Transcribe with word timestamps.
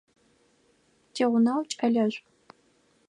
Тигъунэгъу 1.13 1.63
кӏэлэшӏу. 1.69 2.23